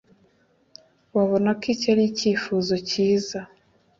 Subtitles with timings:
[1.15, 3.39] Wabona ko iki ari icyifuzo cyiza?